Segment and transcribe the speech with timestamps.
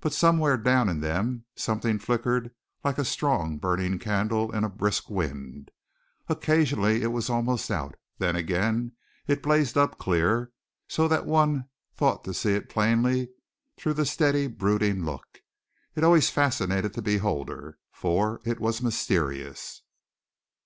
[0.00, 5.08] But somewhere down in them something flickered like a strong burning candle in a brisk
[5.08, 5.70] wind.
[6.28, 8.92] Occasionally it was almost out; then again
[9.26, 10.52] it blazed up clear,
[10.90, 13.30] so that one thought to see it plainly
[13.78, 15.40] through the steady brooding look.
[15.94, 19.80] It always fascinated the beholder, for it was mysterious.